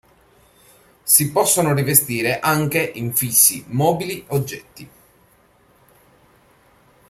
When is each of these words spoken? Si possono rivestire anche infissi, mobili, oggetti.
Si 1.03 1.29
possono 1.31 1.75
rivestire 1.75 2.39
anche 2.39 2.91
infissi, 2.95 3.63
mobili, 3.67 4.23
oggetti. 4.29 4.89